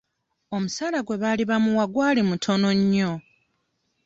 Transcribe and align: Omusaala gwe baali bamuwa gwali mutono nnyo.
Omusaala 0.55 0.99
gwe 1.05 1.19
baali 1.21 1.43
bamuwa 1.49 1.85
gwali 1.93 2.21
mutono 2.29 2.69
nnyo. 2.79 3.11